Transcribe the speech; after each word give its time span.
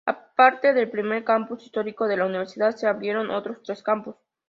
Aparte 0.03 0.73
del 0.73 0.89
primer 0.89 1.23
campus 1.23 1.61
histórico 1.63 2.07
de 2.07 2.17
la 2.17 2.25
universidad, 2.25 2.71
se 2.75 2.87
abrieron 2.87 3.29
otros 3.29 3.61
tres 3.61 3.83
campus. 3.83 4.15